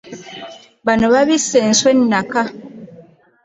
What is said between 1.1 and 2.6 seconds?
babisse enswa ennaka.